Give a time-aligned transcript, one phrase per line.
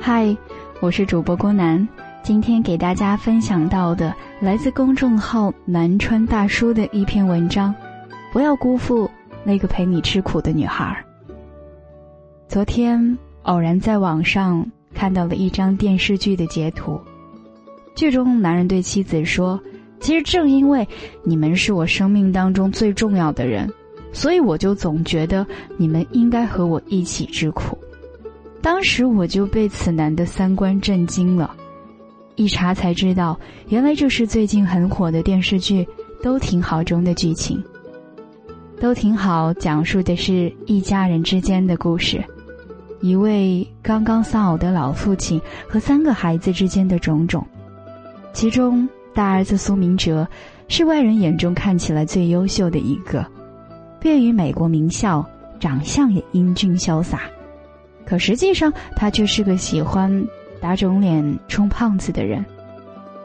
[0.00, 0.34] 嗨，
[0.80, 1.86] 我是主播郭楠，
[2.22, 7.74] 今天给大家分享到的来自公众号南川大叔的一篇文章：
[8.32, 9.10] 不要辜负
[9.44, 10.96] 那个陪你吃苦的女孩。
[12.46, 14.64] 昨天偶然在网上
[14.94, 16.98] 看到了一张电视剧的截图，
[17.96, 19.60] 剧中男人对妻子说
[20.00, 20.86] ：“其实正因为
[21.24, 23.68] 你们是我生命当中最重要的人，
[24.12, 25.44] 所以我就总觉得
[25.76, 27.76] 你们应该和我一起吃苦。”
[28.60, 31.54] 当时我就被此男的三观震惊了，
[32.34, 33.38] 一查才知道，
[33.68, 35.84] 原来这是最近很火的电视剧
[36.22, 37.62] 《都挺好》中的剧情。
[38.80, 42.22] 《都挺好》讲述的是一家人之间的故事，
[43.00, 47.44] 一位刚刚丧偶的老父亲和三个孩子之间的种种。
[48.32, 50.28] 其中，大儿子苏明哲
[50.68, 53.24] 是外人眼中看起来最优秀的一个，
[54.00, 55.24] 毕业于美国名校，
[55.58, 57.22] 长相也英俊潇洒。
[58.08, 60.26] 可实际上，他却是个喜欢
[60.62, 62.42] 打肿脸充胖子的人。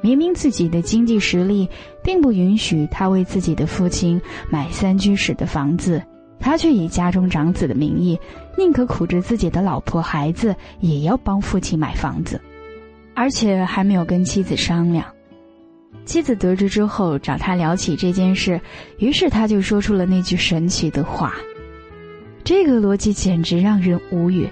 [0.00, 1.68] 明明自己的经济实力
[2.04, 6.00] 并不允许他为自己的父亲买三居室的房子，
[6.38, 8.16] 他却以家中长子的名义，
[8.56, 12.40] 宁可苦着自己的老婆孩子，也要帮父亲买房子，
[13.14, 15.04] 而且还没有跟妻子商量。
[16.04, 18.60] 妻子得知之后，找他聊起这件事，
[18.98, 21.34] 于是他就说出了那句神奇的话。
[22.44, 24.48] 这个逻辑简直让人无语。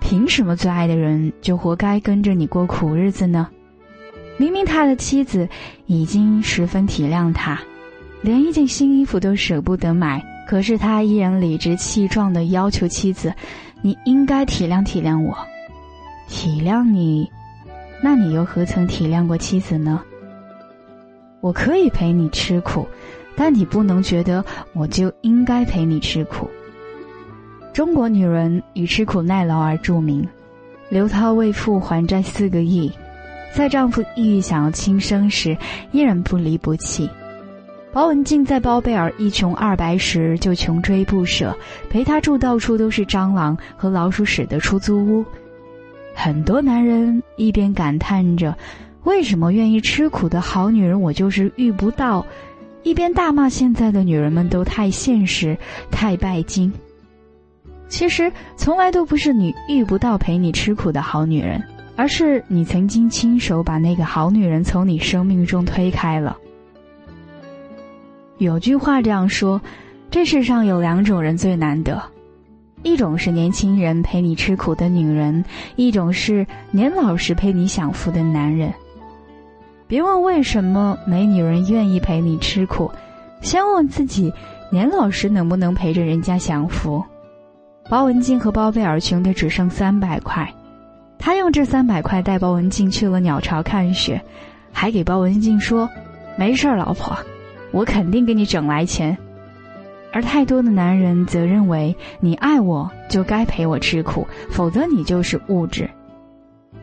[0.00, 3.48] 凭什么最爱的人就活该跟着你过苦日子呢？
[4.36, 5.48] 明明他的妻子
[5.86, 7.60] 已经十分体谅他，
[8.22, 13.32] 连一件新衣服都舍不得买，可是他依然理直气壮地要求妻子
[13.82, 15.36] ：“你应该体谅体谅我，
[16.26, 17.30] 体谅你，
[18.02, 20.02] 那你又何曾体谅过妻子呢？
[21.40, 22.88] 我可以陪你吃苦，
[23.36, 26.48] 但你不能觉得我就应该陪你吃苦。”
[27.80, 30.28] 中国女人以吃苦耐劳而著名，
[30.90, 32.92] 刘涛为父还债四个亿，
[33.54, 35.56] 在丈夫抑郁想要轻生时，
[35.90, 37.08] 依然不离不弃。
[37.90, 41.56] 包文婧在包贝尔一穷二白时就穷追不舍，
[41.88, 45.24] 陪他住到处都是蟑螂和老鼠屎的出租屋。
[46.14, 48.54] 很多男人一边感叹着
[49.04, 52.26] “为什么愿意吃苦的好女人我就是遇不到”，
[52.84, 55.56] 一边大骂现在的女人们都太现实、
[55.90, 56.70] 太拜金。
[57.90, 61.62] 其实从来都不是你遇不到陪你吃苦的好女人，
[61.96, 66.38] 而是你曾经亲手把那个好女人从你生命中推开了。
[68.38, 69.60] 有句话这样说：
[70.10, 72.00] 这世上有两种人最难得，
[72.82, 75.44] 一种是年轻人陪你吃苦的女人，
[75.76, 78.72] 一种是年老时陪你享福的男人。
[79.86, 82.90] 别问为什么没女人愿意陪你吃苦，
[83.42, 84.32] 先问自己：
[84.70, 87.04] 年老时能不能陪着人家享福？
[87.90, 90.54] 包文婧和包贝尔穷的只剩三百块，
[91.18, 94.22] 他用这三百块带包文婧去了鸟巢看雪，
[94.70, 95.90] 还给包文婧说
[96.38, 97.18] ：“没事儿，老婆，
[97.72, 99.18] 我肯定给你整来钱。”
[100.14, 105.90] 而太多的男人则认为，你爱我就该陪我吃苦，否则你就是物质。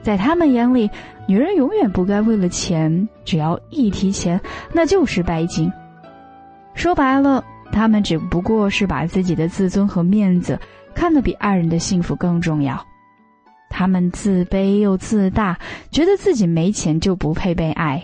[0.00, 0.90] 在他们眼里，
[1.28, 4.40] 女人永远不该为了钱，只要一提钱，
[4.72, 5.70] 那就是拜金。
[6.72, 10.58] 说白了，他们只不过是把自己的自尊和面子。
[10.94, 12.82] 看得比爱人的幸福更重要，
[13.68, 15.58] 他们自卑又自大，
[15.90, 18.02] 觉得自己没钱就不配被爱，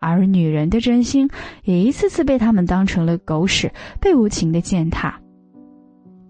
[0.00, 1.28] 而女人的真心
[1.64, 5.18] 也一次次被他们当成了狗屎，被无情的践踏。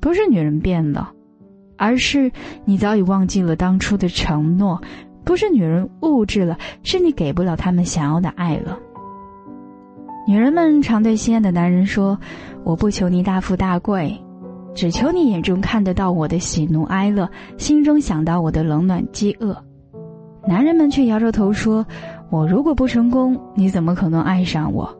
[0.00, 1.12] 不是女人变了，
[1.76, 2.30] 而是
[2.64, 4.76] 你早已忘记了当初的承诺；
[5.24, 8.78] 不是女人物质了，是你给不了他们想要的爱了。
[10.26, 12.18] 女人们常对心爱的男人说
[12.62, 14.16] ：“我不求你大富大贵。”
[14.74, 17.28] 只求你眼中看得到我的喜怒哀乐，
[17.58, 19.56] 心中想到我的冷暖饥饿。
[20.48, 21.86] 男人们却摇着头说
[22.30, 24.92] ：“我如果不成功，你怎么可能爱上我？”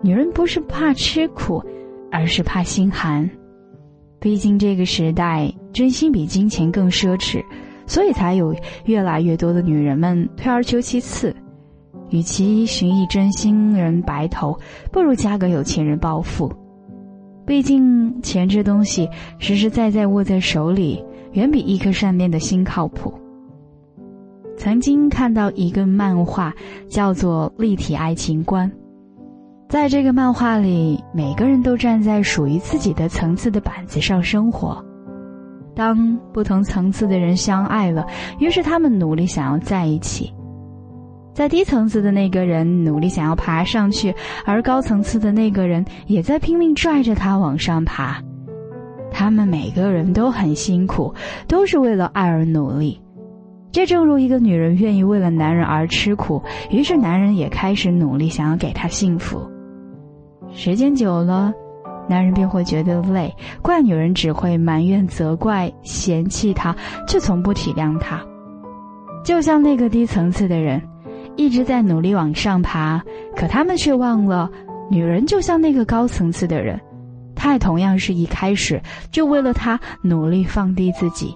[0.00, 1.62] 女人不是怕吃苦，
[2.10, 3.28] 而是怕心寒。
[4.18, 7.44] 毕竟这个时代，真心比金钱更奢侈，
[7.86, 11.34] 所以才有越来越多的女人们退而求其次。
[12.10, 14.58] 与其寻一真心人白头，
[14.92, 16.52] 不如嫁个有钱人暴富。
[17.44, 19.08] 毕竟，钱这东西
[19.38, 23.12] 实实在在握在手里，远比一颗善变的心靠谱。
[24.56, 26.54] 曾经看到一个漫画，
[26.88, 28.70] 叫做《立体爱情观》。
[29.68, 34.84] 在这个漫画里，每个人都站在属于自己的层次的板子上生活。
[35.74, 38.06] 当不同层次的人相爱了，
[38.38, 40.32] 于是他们努力想要在一起。
[41.32, 44.14] 在低层次的那个人努力想要爬上去，
[44.44, 48.22] 而高层次的那个人也在拼命拽着他往上爬。
[49.10, 51.14] 他们每个人都很辛苦，
[51.46, 53.00] 都是为了爱而努力，
[53.70, 59.40] 这正如一个女人愿意为了男人而吃苦，于是男人也开始努力想要给她幸福。
[60.52, 61.52] 时间久了，
[62.08, 66.76] 男人便会觉得累，怪女人只会埋怨、责怪、嫌弃他，
[67.08, 68.22] 却从不体谅他。
[69.24, 70.82] 就像那个低层次的人，
[71.36, 73.02] 一直在努力往上爬，
[73.34, 74.50] 可他们却忘了，
[74.90, 76.80] 女人就像那个高层次的人，
[77.34, 78.80] 她也同样是一开始
[79.10, 81.34] 就为了他努力放低自己。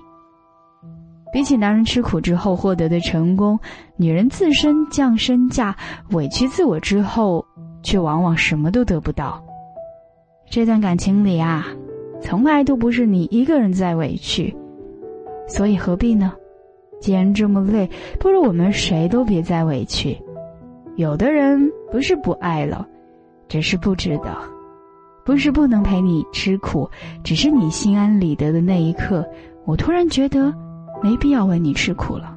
[1.32, 3.58] 比起男人吃苦之后获得的成功，
[3.96, 5.76] 女人自身降身价、
[6.12, 7.44] 委屈自我之后，
[7.82, 9.42] 却往往什么都得不到。
[10.48, 11.66] 这段感情里啊，
[12.22, 14.54] 从来都不是你一个人在委屈，
[15.48, 16.32] 所以何必呢？
[17.00, 17.88] 既然这么累，
[18.18, 20.16] 不如我们谁都别再委屈。
[20.96, 22.86] 有的人不是不爱了，
[23.48, 24.32] 只是不值得；
[25.24, 26.88] 不是不能陪你吃苦，
[27.22, 29.26] 只是你心安理得的那一刻，
[29.64, 30.52] 我突然觉得。
[31.02, 32.34] 没必要为你吃苦了。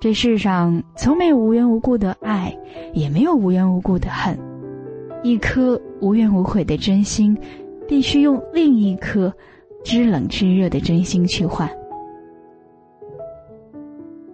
[0.00, 2.56] 这世上从没有无缘无故的爱，
[2.94, 4.36] 也没有无缘无故的恨。
[5.22, 7.36] 一颗无怨无悔的真心，
[7.86, 9.30] 必须用另一颗
[9.84, 11.70] 知冷知热的真心去换。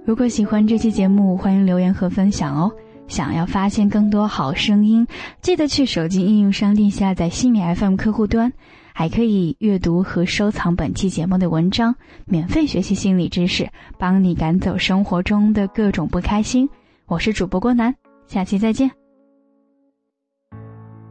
[0.08, 2.72] 如果喜欢这期节目，欢迎留言和分享哦。
[3.08, 5.06] 想要发现更多好声音，
[5.43, 8.50] 记得去手机应用商店下载西米 FM 客户端。
[8.94, 11.94] 还可以阅读和收藏本期节目的文章，
[12.25, 13.69] 免费学习心理知识，
[13.99, 16.66] 帮你赶走生活中的各种不开心。
[17.05, 17.94] 我是主播郭楠，
[18.26, 18.90] 下期再见。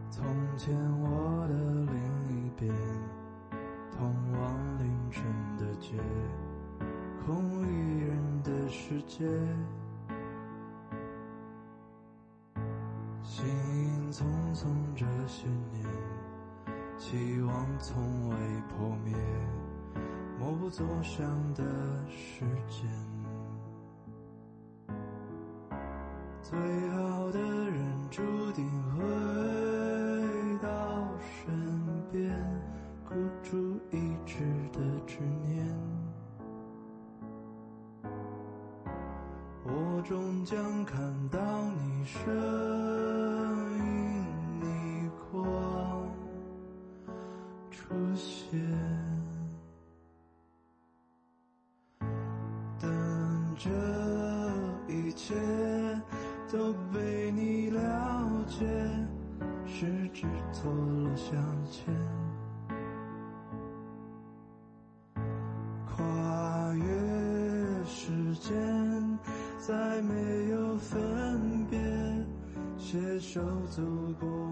[0.09, 0.25] 从
[0.57, 0.73] 前
[1.03, 2.73] 我的另一边，
[3.95, 5.21] 通往凌晨
[5.59, 5.91] 的街，
[8.89, 9.25] 世界，
[13.21, 14.23] 行影匆
[14.55, 15.85] 匆这些年。
[16.97, 18.35] 期望从未
[18.69, 19.13] 破灭，
[20.39, 21.61] 默不作响的
[22.07, 22.89] 时间。
[26.41, 26.57] 最
[26.91, 28.23] 好的人注
[28.53, 29.03] 定回
[30.61, 31.53] 到身
[32.09, 32.33] 边，
[33.03, 33.57] 孤注
[33.91, 35.67] 一掷的执念，
[40.07, 41.37] 终将看到
[41.73, 42.33] 你身
[43.77, 44.23] 影
[44.61, 46.09] 逆光
[47.69, 48.57] 出现。
[52.79, 53.69] 等这
[54.87, 55.35] 一切
[56.49, 58.65] 都被你了解
[59.65, 61.35] 十指错落相
[61.69, 61.93] 牵
[69.97, 71.79] 还没有分别，
[72.77, 73.81] 携手走
[74.19, 74.46] 过。